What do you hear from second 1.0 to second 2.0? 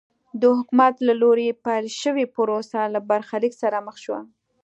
له لوري پیل